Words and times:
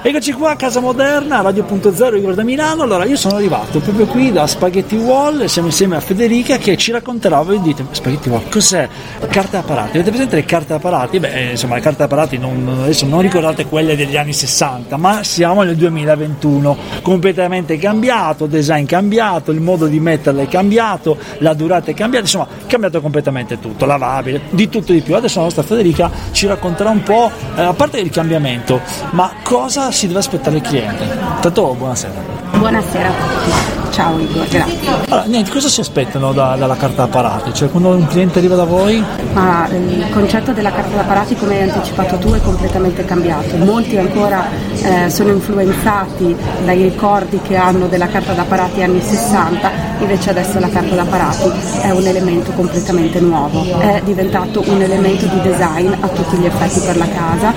Eccoci 0.00 0.32
qua 0.32 0.52
a 0.52 0.56
Casa 0.56 0.78
Moderna, 0.78 1.40
Radio.0 1.40 2.16
Igor 2.16 2.34
da 2.34 2.44
Milano. 2.44 2.84
Allora, 2.84 3.04
io 3.04 3.16
sono 3.16 3.34
arrivato 3.34 3.80
proprio 3.80 4.06
qui 4.06 4.30
da 4.30 4.46
Spaghetti 4.46 4.94
Wall 4.94 5.46
siamo 5.46 5.66
insieme 5.68 5.96
a 5.96 6.00
Federica 6.00 6.56
che 6.56 6.76
ci 6.76 6.92
racconterà. 6.92 7.42
Voi 7.42 7.60
dite, 7.60 7.84
Spaghetti 7.90 8.28
Wall, 8.28 8.48
cos'è? 8.48 8.88
Carte 9.28 9.56
apparati. 9.56 9.96
Avete 9.96 10.10
presente 10.10 10.36
le 10.36 10.44
carte 10.44 10.74
apparati? 10.74 11.18
Beh, 11.18 11.32
eh, 11.32 11.50
insomma, 11.50 11.74
le 11.74 11.80
carte 11.80 12.04
apparati 12.04 12.38
non, 12.38 12.78
adesso 12.82 13.06
non 13.06 13.22
ricordate 13.22 13.66
quelle 13.66 13.96
degli 13.96 14.16
anni 14.16 14.32
60, 14.32 14.96
ma 14.96 15.24
siamo 15.24 15.62
nel 15.62 15.74
2021. 15.74 16.76
Completamente 17.02 17.76
cambiato, 17.76 18.46
design 18.46 18.84
cambiato, 18.84 19.50
il 19.50 19.60
modo 19.60 19.86
di 19.86 19.98
metterle 19.98 20.44
è 20.44 20.48
cambiato, 20.48 21.18
la 21.38 21.54
durata 21.54 21.90
è 21.90 21.94
cambiata, 21.94 22.24
insomma, 22.24 22.46
cambiato 22.68 23.00
completamente 23.00 23.58
tutto, 23.58 23.84
lavabile, 23.84 24.42
di 24.50 24.68
tutto 24.68 24.92
di 24.92 25.00
più. 25.00 25.16
Adesso 25.16 25.38
la 25.38 25.44
nostra 25.44 25.64
Federica 25.64 26.08
ci 26.30 26.46
racconterà 26.46 26.90
un 26.90 27.02
po', 27.02 27.32
eh, 27.56 27.62
a 27.62 27.72
parte 27.72 27.98
il 27.98 28.10
cambiamento, 28.10 28.80
ma 29.10 29.32
cosa 29.42 29.87
si 29.90 30.06
deve 30.06 30.18
aspettare 30.18 30.56
il 30.56 30.62
cliente. 30.62 31.06
Tanto 31.40 31.74
buonasera. 31.74 32.20
Buonasera 32.52 33.08
a 33.08 33.12
tutti. 33.12 33.77
Ciao 33.98 34.16
Igor, 34.16 34.46
grazie. 34.46 34.78
Allora, 35.08 35.24
niente, 35.24 35.50
cosa 35.50 35.66
si 35.68 35.80
aspettano 35.80 36.32
da, 36.32 36.54
dalla 36.54 36.76
carta 36.76 37.02
apparati? 37.02 37.52
Cioè, 37.52 37.68
quando 37.68 37.88
un 37.88 38.06
cliente 38.06 38.38
arriva 38.38 38.54
da 38.54 38.62
voi? 38.62 39.04
Ma 39.32 39.66
il 39.72 40.06
concetto 40.12 40.52
della 40.52 40.70
carta 40.70 40.94
d'apparati, 40.94 41.34
come 41.34 41.56
hai 41.56 41.68
anticipato 41.68 42.16
tu, 42.18 42.32
è 42.32 42.40
completamente 42.40 43.04
cambiato. 43.04 43.56
Molti 43.56 43.96
ancora 43.96 44.44
eh, 44.80 45.10
sono 45.10 45.32
influenzati 45.32 46.36
dai 46.64 46.80
ricordi 46.82 47.40
che 47.40 47.56
hanno 47.56 47.88
della 47.88 48.06
carta 48.06 48.34
d'apparati 48.34 48.84
anni 48.84 49.00
60, 49.02 49.70
invece 49.98 50.30
adesso 50.30 50.60
la 50.60 50.68
carta 50.68 50.94
d'apparati 50.94 51.50
è 51.80 51.90
un 51.90 52.06
elemento 52.06 52.52
completamente 52.52 53.18
nuovo. 53.18 53.80
È 53.80 54.00
diventato 54.04 54.62
un 54.64 54.80
elemento 54.80 55.26
di 55.26 55.40
design 55.40 55.92
a 55.98 56.06
tutti 56.06 56.36
gli 56.36 56.46
effetti 56.46 56.78
per 56.86 56.96
la 56.96 57.08
casa. 57.08 57.52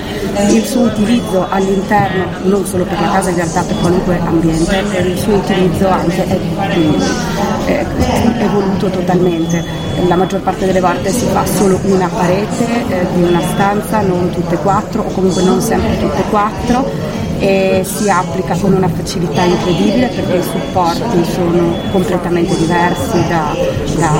Il 0.48 0.64
suo 0.64 0.86
utilizzo 0.86 1.46
all'interno, 1.48 2.24
non 2.42 2.66
solo 2.66 2.82
per 2.82 3.00
la 3.00 3.10
casa, 3.12 3.30
in 3.30 3.36
realtà 3.36 3.62
per 3.62 3.76
qualunque 3.78 4.18
ambiente, 4.18 4.84
il 5.04 5.16
suo 5.18 5.34
utilizzo 5.34 5.88
anche 5.88 6.30
è, 7.64 7.86
è 8.36 8.42
evoluto 8.44 8.88
totalmente. 8.88 9.64
La 10.06 10.16
maggior 10.16 10.40
parte 10.40 10.66
delle 10.66 10.80
volte 10.80 11.10
si 11.10 11.26
fa 11.26 11.44
solo 11.46 11.78
una 11.84 12.08
parete 12.08 12.64
eh, 12.88 13.06
di 13.14 13.22
una 13.22 13.40
stanza, 13.52 14.00
non 14.00 14.30
tutte 14.30 14.54
e 14.54 14.58
quattro, 14.58 15.02
o 15.02 15.12
comunque 15.12 15.42
non 15.42 15.60
sempre 15.60 15.98
tutte 15.98 16.18
e 16.18 16.30
quattro 16.30 17.20
e 17.42 17.82
si 17.84 18.08
applica 18.08 18.54
con 18.54 18.72
una 18.72 18.88
facilità 18.88 19.42
incredibile 19.42 20.06
perché 20.14 20.36
i 20.36 20.42
supporti 20.42 21.24
sono 21.24 21.74
completamente 21.90 22.56
diversi 22.56 23.18
da, 23.26 23.52
da 23.96 24.12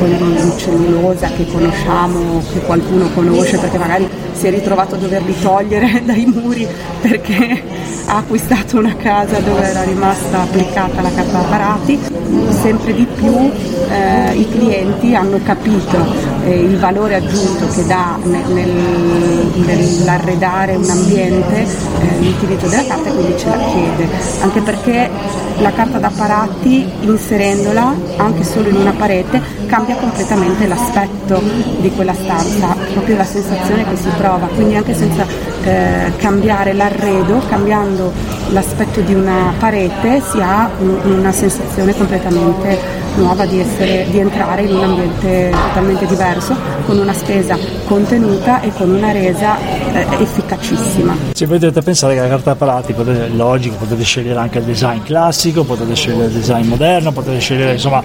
quelli 0.00 0.40
in 0.40 0.52
cellulosa 0.56 1.28
che 1.28 1.46
conosciamo, 1.46 2.42
che 2.52 2.58
qualcuno 2.62 3.08
conosce 3.14 3.58
perché 3.58 3.78
magari 3.78 4.08
si 4.32 4.48
è 4.48 4.50
ritrovato 4.50 4.96
a 4.96 4.98
doverli 4.98 5.38
togliere 5.40 6.02
dai 6.04 6.24
muri 6.26 6.66
perché 7.00 7.62
ha 8.06 8.16
acquistato 8.16 8.78
una 8.78 8.96
casa 8.96 9.38
dove 9.38 9.62
era 9.62 9.84
rimasta 9.84 10.40
applicata 10.40 11.00
la 11.00 11.10
carta 11.14 11.38
apparati. 11.38 11.98
Sempre 12.60 12.92
di 12.92 13.06
più 13.06 13.52
eh, 13.88 14.34
i 14.34 14.48
clienti 14.50 15.14
hanno 15.14 15.38
capito 15.44 16.33
eh, 16.44 16.54
il 16.60 16.78
valore 16.78 17.16
aggiunto 17.16 17.66
che 17.68 17.84
dà 17.86 18.18
nel, 18.22 18.44
nel, 18.48 18.70
nell'arredare 19.54 20.76
un 20.76 20.88
ambiente 20.88 21.62
eh, 21.62 22.20
l'utilizzo 22.20 22.66
della 22.66 22.84
carta 22.84 23.08
e 23.08 23.12
quindi 23.12 23.38
ce 23.38 23.48
la 23.48 23.58
chiede, 23.58 24.08
anche 24.40 24.60
perché 24.60 25.10
la 25.58 25.72
carta 25.72 25.98
d'apparati 25.98 26.90
inserendola 27.00 27.94
anche 28.16 28.44
solo 28.44 28.68
in 28.68 28.76
una 28.76 28.92
parete 28.92 29.40
cambia 29.66 29.94
completamente 29.96 30.66
l'aspetto 30.66 31.42
di 31.78 31.90
quella 31.92 32.14
stanza, 32.14 32.76
proprio 32.92 33.16
la 33.16 33.24
sensazione 33.24 33.84
che 33.88 33.96
si 33.96 34.08
prova, 34.16 34.46
quindi 34.54 34.76
anche 34.76 34.94
senza 34.94 35.26
eh, 35.62 36.12
cambiare 36.16 36.72
l'arredo, 36.72 37.40
cambiando 37.48 38.12
l'aspetto 38.50 39.00
di 39.00 39.14
una 39.14 39.52
parete 39.58 40.20
si 40.20 40.40
ha 40.40 40.70
una 40.78 41.32
sensazione 41.32 41.96
completamente 41.96 43.02
nuova 43.16 43.46
di, 43.46 43.60
essere, 43.60 44.06
di 44.10 44.18
entrare 44.18 44.62
in 44.62 44.74
un 44.74 44.82
ambiente 44.82 45.50
totalmente 45.50 46.06
diverso, 46.06 46.56
con 46.84 46.98
una 46.98 47.12
spesa 47.12 47.56
contenuta 47.86 48.60
e 48.60 48.72
con 48.72 48.90
una 48.90 49.12
resa 49.12 49.56
eh, 49.92 50.06
efficacissima. 50.18 51.16
Se 51.32 51.46
voi 51.46 51.58
dovete 51.58 51.80
pensare 51.82 52.14
che 52.14 52.20
la 52.20 52.28
carta 52.28 52.50
apparati 52.52 52.92
potete, 52.92 53.28
logico, 53.28 53.76
potete 53.76 54.02
scegliere 54.02 54.38
anche 54.38 54.58
il 54.58 54.64
design 54.64 55.02
classico, 55.02 55.64
potete 55.64 55.94
scegliere 55.94 56.26
il 56.26 56.32
design 56.32 56.66
moderno, 56.66 57.12
potete 57.12 57.38
scegliere, 57.38 57.72
insomma, 57.72 58.02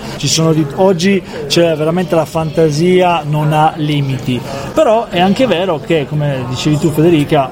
di, 0.54 0.66
oggi 0.76 1.22
c'è 1.48 1.76
veramente 1.76 2.16
la 2.16 2.26
fantasia 2.26 3.24
non 3.26 3.52
ha 3.52 3.74
limiti. 3.78 4.40
Però 4.74 5.08
è 5.08 5.20
anche 5.20 5.48
vero 5.48 5.80
che, 5.80 6.06
come 6.08 6.46
dicevi 6.48 6.78
tu 6.78 6.92
Federica, 6.92 7.50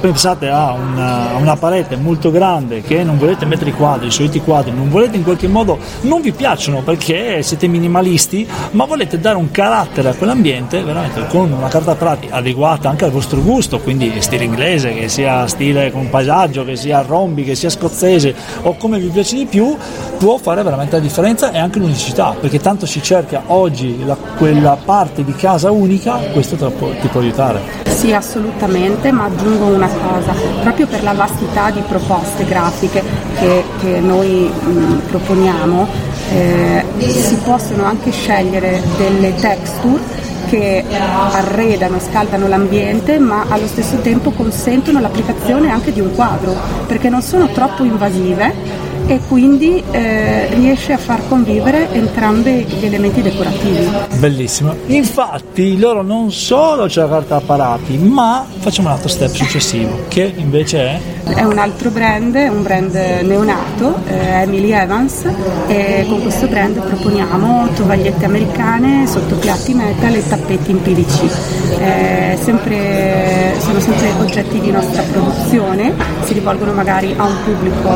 pensate 0.00 0.48
a 0.48 0.72
una, 0.72 1.30
a 1.32 1.36
una 1.36 1.56
parete 1.56 1.96
molto 1.96 2.17
grande 2.18 2.82
che 2.82 3.04
non 3.04 3.16
volete 3.16 3.46
mettere 3.46 3.70
i 3.70 3.72
quadri, 3.72 4.08
i 4.08 4.10
soliti 4.10 4.40
quadri, 4.40 4.72
non 4.72 4.90
volete 4.90 5.16
in 5.16 5.22
qualche 5.22 5.46
modo, 5.46 5.78
non 6.02 6.20
vi 6.20 6.32
piacciono 6.32 6.82
perché 6.82 7.42
siete 7.42 7.68
minimalisti, 7.68 8.46
ma 8.72 8.84
volete 8.84 9.20
dare 9.20 9.36
un 9.36 9.50
carattere 9.52 10.08
a 10.08 10.14
quell'ambiente 10.14 10.82
veramente 10.82 11.26
con 11.28 11.52
una 11.52 11.68
carta 11.68 11.94
prati 11.94 12.28
adeguata 12.28 12.88
anche 12.88 13.04
al 13.04 13.12
vostro 13.12 13.40
gusto, 13.40 13.78
quindi 13.78 14.20
stile 14.20 14.44
inglese, 14.44 14.92
che 14.92 15.08
sia 15.08 15.46
stile 15.46 15.92
con 15.92 16.10
paesaggio, 16.10 16.64
che 16.64 16.74
sia 16.74 17.02
rombi, 17.02 17.44
che 17.44 17.54
sia 17.54 17.70
scozzese 17.70 18.34
o 18.62 18.76
come 18.76 18.98
vi 18.98 19.08
piace 19.08 19.36
di 19.36 19.46
più, 19.46 19.76
può 20.18 20.36
fare 20.38 20.62
veramente 20.62 20.96
la 20.96 21.02
differenza 21.02 21.52
e 21.52 21.58
anche 21.58 21.78
l'unicità, 21.78 22.34
perché 22.38 22.58
tanto 22.58 22.86
si 22.86 23.00
cerca 23.02 23.42
oggi 23.46 24.04
la, 24.04 24.16
quella 24.36 24.76
parte 24.84 25.24
di 25.24 25.34
casa 25.34 25.70
unica, 25.70 26.16
questo 26.32 26.56
ti 26.56 26.64
può, 26.76 26.90
ti 27.00 27.06
può 27.06 27.20
aiutare. 27.20 27.60
Sì, 27.86 28.12
assolutamente, 28.12 29.10
ma 29.10 29.24
aggiungo 29.24 29.66
una 29.66 29.88
cosa, 29.88 30.32
proprio 30.62 30.86
per 30.86 31.02
la 31.02 31.12
vastità 31.12 31.70
di 31.70 31.80
proposte 31.80 32.07
grafiche 32.44 33.02
che, 33.38 33.64
che 33.80 34.00
noi 34.00 34.50
mh, 34.50 35.08
proponiamo, 35.08 35.86
eh, 36.32 36.84
si 36.98 37.36
possono 37.36 37.84
anche 37.84 38.10
scegliere 38.10 38.82
delle 38.96 39.34
texture 39.34 40.16
che 40.48 40.82
arredano 40.88 41.96
e 41.96 42.00
scaldano 42.00 42.48
l'ambiente 42.48 43.18
ma 43.18 43.44
allo 43.48 43.66
stesso 43.66 43.98
tempo 43.98 44.30
consentono 44.30 44.98
l'applicazione 44.98 45.70
anche 45.70 45.92
di 45.92 46.00
un 46.00 46.14
quadro 46.14 46.56
perché 46.86 47.10
non 47.10 47.20
sono 47.20 47.48
troppo 47.48 47.84
invasive 47.84 48.87
e 49.08 49.20
quindi 49.26 49.82
eh, 49.90 50.48
riesce 50.54 50.92
a 50.92 50.98
far 50.98 51.26
convivere 51.28 51.90
entrambi 51.92 52.64
gli 52.64 52.84
elementi 52.84 53.22
decorativi. 53.22 53.88
Bellissimo. 54.18 54.74
Infatti 54.86 55.78
loro 55.78 56.02
non 56.02 56.30
solo 56.30 56.86
c'è 56.86 57.00
la 57.00 57.08
carta 57.08 57.36
apparati, 57.36 57.96
ma 57.96 58.46
facciamo 58.58 58.88
un 58.88 58.94
altro 58.94 59.08
step 59.08 59.30
successivo, 59.30 60.04
che 60.08 60.32
invece 60.36 60.78
è? 60.78 61.00
È 61.34 61.42
un 61.42 61.58
altro 61.58 61.90
brand, 61.90 62.34
un 62.34 62.62
brand 62.62 62.94
neonato, 63.22 64.00
eh, 64.06 64.42
Emily 64.42 64.72
Evans, 64.72 65.24
e 65.66 66.04
con 66.08 66.20
questo 66.22 66.46
brand 66.46 66.78
proponiamo 66.80 67.68
tovagliette 67.74 68.24
americane, 68.24 69.06
sottopiatti 69.06 69.72
metal 69.74 70.14
e 70.14 70.26
tappeti 70.26 70.70
in 70.70 70.82
PVC. 70.82 71.78
Eh, 71.80 72.38
sempre, 72.42 73.54
sono 73.58 73.80
sempre 73.80 74.10
oggetti 74.20 74.60
di 74.60 74.70
nostra 74.70 75.02
produzione, 75.02 75.94
si 76.24 76.32
rivolgono 76.34 76.72
magari 76.72 77.14
a 77.16 77.24
un 77.24 77.36
pubblico 77.44 77.88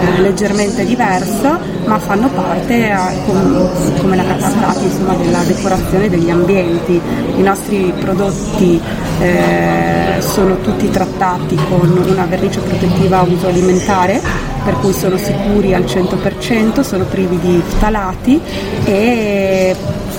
eh, 0.00 0.20
leggermente 0.36 0.84
diverso, 0.84 1.58
ma 1.86 1.98
fanno 1.98 2.28
parte, 2.28 2.90
a, 2.90 3.10
com, 3.24 3.70
come 3.96 4.16
la 4.16 4.24
catapulata, 4.24 4.80
insomma, 4.80 5.14
della 5.14 5.42
decorazione 5.44 6.10
degli 6.10 6.28
ambienti. 6.28 7.00
I 7.36 7.40
nostri 7.40 7.90
prodotti 7.98 8.78
eh, 9.20 10.16
sono 10.18 10.60
tutti 10.60 10.90
trattati 10.90 11.56
con 11.70 11.90
una 12.06 12.26
vernice 12.26 12.60
protettiva 12.60 13.20
a 13.20 13.22
uso 13.22 13.46
alimentare, 13.46 14.20
per 14.62 14.74
cui 14.80 14.92
sono 14.92 15.16
sicuri 15.16 15.72
al 15.72 15.84
100%, 15.84 16.82
sono 16.82 17.04
privi 17.04 17.38
di 17.38 17.62
ftalati 17.66 18.38
e 18.84 19.74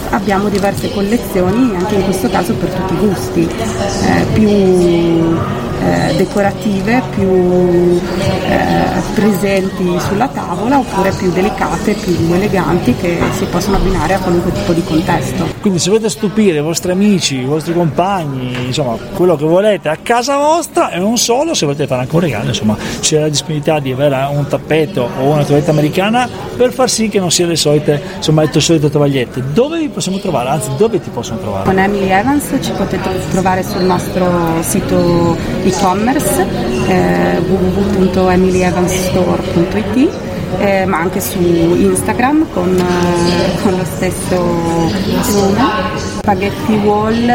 abbiamo 0.10 0.50
diverse 0.50 0.92
collezioni 0.94 1.76
anche 1.76 1.94
in 1.94 2.04
questo 2.06 2.28
caso 2.30 2.56
per 2.56 2.70
tutti 2.70 2.94
i 2.94 2.98
gusti, 2.98 3.48
eh, 3.48 4.26
più 4.34 5.67
eh, 5.84 6.16
decorative, 6.16 7.02
più 7.16 8.00
eh, 8.48 9.02
presenti 9.14 10.00
sulla 10.00 10.28
tavola 10.28 10.80
oppure 10.80 11.12
più 11.12 11.32
delicate, 11.32 11.94
più 11.94 12.16
eleganti 12.32 12.96
che 12.96 13.20
si 13.38 13.46
possono 13.46 13.78
abbinare 13.78 14.14
a 14.16 14.20
qualunque 14.20 14.52
tipo 14.52 14.74
di 14.74 14.84
contesto. 14.84 15.46
Quindi 15.62 15.80
se 15.80 15.90
volete 15.90 16.10
stupire 16.10 16.60
i 16.60 16.62
vostri 16.62 16.92
amici, 16.92 17.40
i 17.40 17.46
vostri 17.46 17.74
compagni, 17.74 18.66
insomma 18.66 18.96
quello 19.14 19.36
che 19.36 19.46
volete 19.46 19.90
a 19.90 19.98
casa 20.02 20.38
vostra 20.38 20.92
e 20.92 21.00
non 21.00 21.18
solo, 21.18 21.54
se 21.54 21.66
volete 21.66 21.88
fare 21.88 22.02
anche 22.02 22.16
un 22.16 22.22
regalo, 22.22 22.48
insomma 22.48 22.78
c'è 23.00 23.20
la 23.20 23.30
disponibilità 23.30 23.80
di 23.80 23.92
avere 23.92 24.28
un 24.32 24.48
tappeto 24.48 25.10
o 25.20 25.24
una 25.26 25.44
toiletta 25.44 25.72
americana 25.72 26.28
per 26.56 26.74
far 26.74 26.90
sì 26.90 27.08
che 27.08 27.20
non 27.20 27.32
siano 27.32 27.52
le 27.52 27.58
solite, 27.58 28.02
insomma, 28.16 28.42
le 28.42 28.60
solite 28.60 28.90
tovagliette. 28.90 29.44
Dove 29.54 29.80
vi 29.80 29.90
possiamo 29.90 30.18
trovare? 30.18 30.50
Anzi, 30.50 30.70
dove 30.78 31.00
ti 31.00 31.10
possono 31.10 31.40
trovare? 31.40 31.66
Con 31.66 31.78
Emily 31.78 32.10
Evans 32.10 32.52
ci 32.62 32.72
potete 32.72 33.10
trovare 33.32 33.64
sul 33.64 33.84
nostro 33.84 34.62
sito 34.62 35.38
e-commerce 35.68 36.46
eh, 36.88 37.38
www.emilyevansstore.it 37.48 40.26
eh, 40.60 40.86
ma 40.86 41.00
anche 41.00 41.20
su 41.20 41.40
Instagram 41.40 42.48
con, 42.54 42.76
eh, 42.76 43.62
con 43.62 43.76
lo 43.76 43.84
stesso 43.84 44.36
nome. 44.38 45.96
Spaghetti 46.20 46.74
Wall 46.74 47.26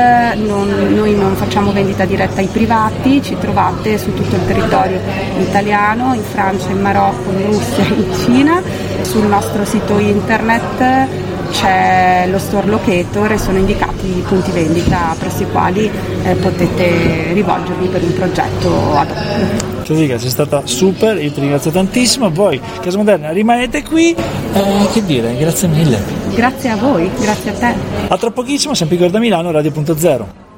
non, 0.47 0.95
noi 0.95 1.15
non 1.15 1.35
facciamo 1.37 1.73
vendita 1.73 2.05
diretta 2.05 2.41
ai 2.41 2.47
privati, 2.47 3.23
ci 3.23 3.37
trovate 3.39 3.99
su 3.99 4.13
tutto 4.15 4.35
il 4.35 4.47
territorio 4.47 4.99
italiano, 5.39 6.15
in 6.15 6.23
Francia, 6.23 6.71
in 6.71 6.81
Marocco, 6.81 7.31
in 7.31 7.47
Russia, 7.47 7.85
in 7.85 8.13
Cina, 8.25 8.63
sul 9.03 9.27
nostro 9.27 9.65
sito 9.65 9.99
internet 9.99 11.32
c'è 11.53 12.27
lo 12.29 12.39
store 12.39 12.67
locator 12.67 13.33
e 13.33 13.39
sono 13.39 13.59
indicati 13.59 14.07
i 14.07 14.25
punti 14.27 14.51
vendita 14.51 15.15
presso 15.19 15.43
i 15.43 15.51
quali 15.51 15.91
eh, 16.25 16.35
potete 16.35 17.33
rivolgervi 17.33 17.87
per 17.89 18.03
un 18.03 18.13
progetto 18.15 18.97
ad 18.97 19.11
hoc. 19.11 19.85
Federica 19.85 20.19
sei 20.19 20.31
stata 20.31 20.63
super, 20.65 21.21
io 21.23 21.31
ti 21.31 21.41
ringrazio 21.41 21.71
tantissimo, 21.71 22.31
voi 22.31 22.61
Casa 22.81 22.97
Moderna 22.97 23.31
rimanete 23.31 23.83
qui, 23.83 24.15
eh, 24.15 24.89
che 24.93 25.05
dire, 25.05 25.37
grazie 25.37 25.69
mille. 25.69 26.01
Grazie 26.35 26.71
a 26.71 26.77
voi, 26.77 27.11
grazie 27.19 27.51
a 27.51 27.55
te. 27.55 27.75
A 28.09 28.17
tra 28.17 28.31
pochissimo, 28.31 28.75
sempre 28.75 29.11
da 29.11 29.19
Milano, 29.19 29.51
Radio.0. 29.51 30.52